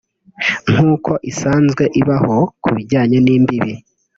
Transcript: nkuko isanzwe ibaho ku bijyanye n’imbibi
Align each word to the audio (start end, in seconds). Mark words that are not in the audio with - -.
nkuko 0.71 1.11
isanzwe 1.31 1.83
ibaho 2.01 2.37
ku 2.61 2.69
bijyanye 2.75 3.17
n’imbibi 3.25 3.71